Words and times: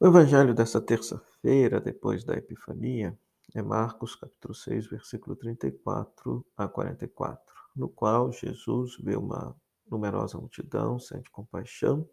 O 0.00 0.06
evangelho 0.06 0.54
dessa 0.54 0.80
terça-feira, 0.80 1.80
depois 1.80 2.22
da 2.22 2.34
Epifania, 2.34 3.18
é 3.52 3.60
Marcos 3.60 4.14
capítulo 4.14 4.54
6, 4.54 4.86
versículo 4.86 5.34
34 5.34 6.46
a 6.56 6.68
44, 6.68 7.42
no 7.74 7.88
qual 7.88 8.30
Jesus 8.30 8.96
vê 9.02 9.16
uma 9.16 9.60
numerosa 9.90 10.38
multidão, 10.38 11.00
sente 11.00 11.28
compaixão, 11.32 12.08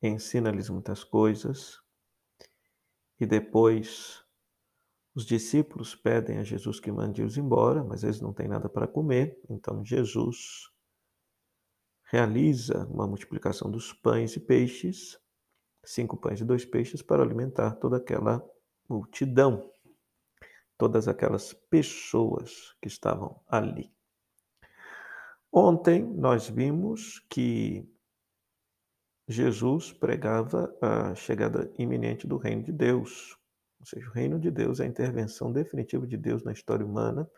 ensina-lhes 0.00 0.70
muitas 0.70 1.02
coisas, 1.02 1.80
e 3.18 3.26
depois 3.26 4.24
os 5.12 5.26
discípulos 5.26 5.96
pedem 5.96 6.38
a 6.38 6.44
Jesus 6.44 6.78
que 6.78 6.92
mande-os 6.92 7.36
embora, 7.36 7.82
mas 7.82 8.04
eles 8.04 8.20
não 8.20 8.32
têm 8.32 8.46
nada 8.46 8.68
para 8.68 8.86
comer, 8.86 9.36
então 9.50 9.84
Jesus 9.84 10.70
realiza 12.12 12.86
uma 12.86 13.08
multiplicação 13.08 13.68
dos 13.68 13.92
pães 13.92 14.36
e 14.36 14.40
peixes 14.40 15.18
cinco 15.84 16.16
pães 16.16 16.40
e 16.40 16.44
dois 16.44 16.64
peixes 16.64 17.02
para 17.02 17.22
alimentar 17.22 17.76
toda 17.76 17.96
aquela 17.96 18.44
multidão, 18.88 19.70
todas 20.76 21.08
aquelas 21.08 21.52
pessoas 21.52 22.74
que 22.80 22.88
estavam 22.88 23.40
ali. 23.46 23.92
Ontem 25.52 26.04
nós 26.04 26.48
vimos 26.48 27.18
que 27.28 27.88
Jesus 29.28 29.92
pregava 29.92 30.76
a 30.80 31.14
chegada 31.14 31.72
iminente 31.78 32.26
do 32.26 32.36
reino 32.36 32.62
de 32.62 32.72
Deus. 32.72 33.36
Ou 33.78 33.86
seja, 33.86 34.08
o 34.08 34.12
reino 34.12 34.40
de 34.40 34.50
Deus 34.50 34.80
é 34.80 34.84
a 34.84 34.88
intervenção 34.88 35.52
definitiva 35.52 36.06
de 36.06 36.16
Deus 36.16 36.42
na 36.42 36.52
história 36.52 36.84
humana, 36.84 37.28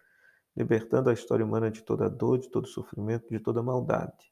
libertando 0.56 1.10
a 1.10 1.12
história 1.12 1.44
humana 1.44 1.70
de 1.70 1.82
toda 1.82 2.08
dor, 2.08 2.38
de 2.38 2.50
todo 2.50 2.66
sofrimento, 2.66 3.28
de 3.28 3.38
toda 3.38 3.62
maldade. 3.62 4.31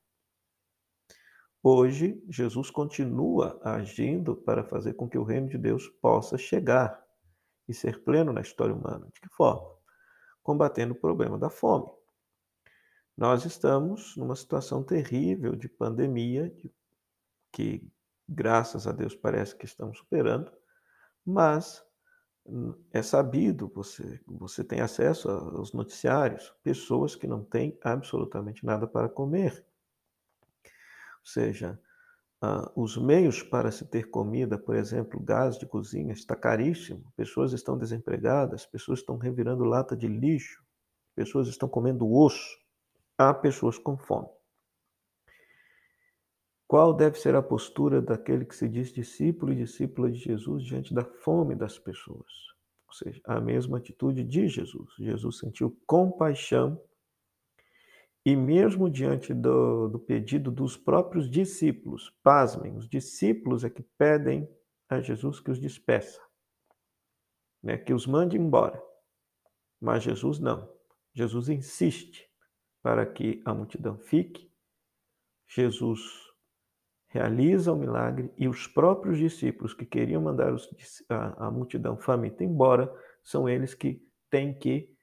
Hoje, 1.62 2.24
Jesus 2.26 2.70
continua 2.70 3.60
agindo 3.62 4.34
para 4.34 4.64
fazer 4.64 4.94
com 4.94 5.06
que 5.06 5.18
o 5.18 5.22
reino 5.22 5.46
de 5.46 5.58
Deus 5.58 5.88
possa 6.00 6.38
chegar 6.38 7.04
e 7.68 7.74
ser 7.74 8.02
pleno 8.02 8.32
na 8.32 8.40
história 8.40 8.74
humana. 8.74 9.06
De 9.12 9.20
que 9.20 9.28
forma? 9.28 9.70
Combatendo 10.42 10.94
o 10.94 10.98
problema 10.98 11.38
da 11.38 11.50
fome. 11.50 11.92
Nós 13.14 13.44
estamos 13.44 14.16
numa 14.16 14.34
situação 14.34 14.82
terrível 14.82 15.54
de 15.54 15.68
pandemia, 15.68 16.50
que 17.52 17.86
graças 18.26 18.86
a 18.86 18.92
Deus 18.92 19.14
parece 19.14 19.54
que 19.54 19.66
estamos 19.66 19.98
superando, 19.98 20.50
mas 21.26 21.84
hum, 22.46 22.72
é 22.90 23.02
sabido, 23.02 23.70
você, 23.74 24.18
você 24.26 24.64
tem 24.64 24.80
acesso 24.80 25.28
aos 25.28 25.74
noticiários, 25.74 26.54
pessoas 26.62 27.14
que 27.14 27.26
não 27.26 27.44
têm 27.44 27.78
absolutamente 27.82 28.64
nada 28.64 28.86
para 28.86 29.10
comer 29.10 29.62
seja, 31.22 31.78
uh, 32.42 32.70
os 32.80 32.96
meios 32.96 33.42
para 33.42 33.70
se 33.70 33.84
ter 33.84 34.10
comida, 34.10 34.58
por 34.58 34.76
exemplo, 34.76 35.20
gás 35.20 35.58
de 35.58 35.66
cozinha, 35.66 36.12
está 36.12 36.34
caríssimo, 36.34 37.12
pessoas 37.16 37.52
estão 37.52 37.76
desempregadas, 37.76 38.66
pessoas 38.66 39.00
estão 39.00 39.16
revirando 39.16 39.64
lata 39.64 39.96
de 39.96 40.08
lixo, 40.08 40.62
pessoas 41.14 41.48
estão 41.48 41.68
comendo 41.68 42.10
osso, 42.10 42.58
há 43.18 43.34
pessoas 43.34 43.78
com 43.78 43.96
fome. 43.96 44.28
Qual 46.66 46.94
deve 46.94 47.18
ser 47.18 47.34
a 47.34 47.42
postura 47.42 48.00
daquele 48.00 48.44
que 48.44 48.54
se 48.54 48.68
diz 48.68 48.92
discípulo 48.92 49.52
e 49.52 49.56
discípula 49.56 50.08
de 50.08 50.18
Jesus 50.18 50.62
diante 50.62 50.94
da 50.94 51.04
fome 51.04 51.56
das 51.56 51.78
pessoas? 51.78 52.32
Ou 52.86 52.94
seja, 52.94 53.20
a 53.24 53.40
mesma 53.40 53.78
atitude 53.78 54.22
de 54.22 54.46
Jesus. 54.46 54.94
Jesus 54.98 55.38
sentiu 55.38 55.76
compaixão 55.84 56.80
e 58.24 58.36
mesmo 58.36 58.90
diante 58.90 59.32
do, 59.32 59.88
do 59.88 59.98
pedido 59.98 60.50
dos 60.50 60.76
próprios 60.76 61.30
discípulos, 61.30 62.10
pasmem, 62.22 62.76
os 62.76 62.88
discípulos 62.88 63.64
é 63.64 63.70
que 63.70 63.82
pedem 63.96 64.48
a 64.88 65.00
Jesus 65.00 65.40
que 65.40 65.50
os 65.50 65.58
despeça, 65.58 66.20
né, 67.62 67.78
que 67.78 67.94
os 67.94 68.06
mande 68.06 68.36
embora. 68.36 68.82
Mas 69.80 70.02
Jesus 70.02 70.38
não. 70.38 70.70
Jesus 71.14 71.48
insiste 71.48 72.28
para 72.82 73.06
que 73.06 73.42
a 73.44 73.54
multidão 73.54 73.98
fique. 73.98 74.50
Jesus 75.48 76.00
realiza 77.08 77.72
o 77.72 77.76
milagre 77.76 78.32
e 78.36 78.46
os 78.46 78.66
próprios 78.66 79.18
discípulos 79.18 79.74
que 79.74 79.84
queriam 79.84 80.22
mandar 80.22 80.52
os, 80.52 80.68
a, 81.08 81.46
a 81.46 81.50
multidão 81.50 81.96
faminta 81.96 82.44
embora 82.44 82.92
são 83.22 83.48
eles 83.48 83.74
que 83.74 84.00
têm 84.30 84.56
que 84.56 84.94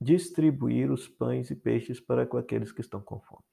distribuir 0.00 0.90
os 0.90 1.08
pães 1.08 1.50
e 1.50 1.56
peixes 1.56 2.00
para 2.00 2.26
com 2.26 2.36
aqueles 2.36 2.72
que 2.72 2.80
estão 2.80 3.00
com 3.00 3.20
fome. 3.20 3.44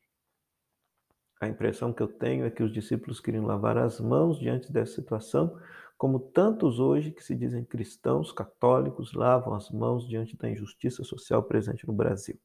A 1.42 1.48
impressão 1.48 1.92
que 1.92 2.02
eu 2.02 2.08
tenho 2.08 2.46
é 2.46 2.50
que 2.50 2.64
os 2.64 2.72
discípulos 2.72 3.20
queriam 3.20 3.46
lavar 3.46 3.78
as 3.78 4.00
mãos 4.00 4.40
diante 4.40 4.72
dessa 4.72 4.96
situação, 4.96 5.60
como 5.98 6.20
tantos 6.20 6.80
hoje 6.80 7.12
que 7.12 7.24
se 7.24 7.36
dizem 7.36 7.64
cristãos, 7.64 8.32
católicos, 8.32 9.14
lavam 9.14 9.54
as 9.54 9.70
mãos 9.70 10.08
diante 10.08 10.38
da 10.38 10.50
injustiça 10.50 11.04
social 11.04 11.44
presente 11.44 11.86
no 11.88 11.94
Brasil. 11.94 12.40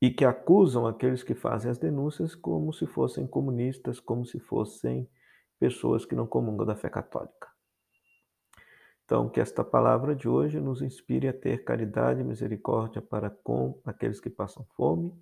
E 0.00 0.10
que 0.10 0.24
acusam 0.24 0.86
aqueles 0.86 1.24
que 1.24 1.34
fazem 1.34 1.70
as 1.70 1.78
denúncias 1.78 2.34
como 2.34 2.72
se 2.72 2.86
fossem 2.86 3.26
comunistas, 3.26 3.98
como 3.98 4.24
se 4.24 4.38
fossem 4.38 5.08
pessoas 5.58 6.06
que 6.06 6.14
não 6.14 6.26
comungam 6.26 6.64
da 6.64 6.76
fé 6.76 6.88
católica. 6.88 7.48
Então, 9.08 9.26
que 9.26 9.40
esta 9.40 9.64
palavra 9.64 10.14
de 10.14 10.28
hoje 10.28 10.60
nos 10.60 10.82
inspire 10.82 11.28
a 11.28 11.32
ter 11.32 11.64
caridade 11.64 12.20
e 12.20 12.24
misericórdia 12.24 13.00
para 13.00 13.30
com 13.30 13.80
aqueles 13.82 14.20
que 14.20 14.28
passam 14.28 14.66
fome 14.76 15.14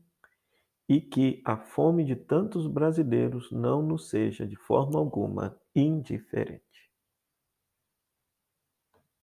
e 0.88 1.00
que 1.00 1.40
a 1.44 1.56
fome 1.56 2.02
de 2.02 2.16
tantos 2.16 2.66
brasileiros 2.66 3.52
não 3.52 3.82
nos 3.82 4.08
seja 4.08 4.44
de 4.44 4.56
forma 4.56 4.98
alguma 4.98 5.56
indiferente. 5.72 6.85